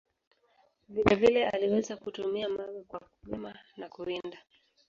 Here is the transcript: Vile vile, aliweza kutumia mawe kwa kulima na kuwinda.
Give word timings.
Vile 0.89 1.15
vile, 1.15 1.49
aliweza 1.49 1.97
kutumia 1.97 2.49
mawe 2.49 2.83
kwa 2.87 2.99
kulima 3.21 3.55
na 3.77 3.89
kuwinda. 3.89 4.37